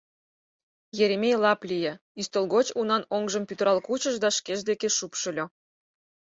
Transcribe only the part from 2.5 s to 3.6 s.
гоч унан оҥжым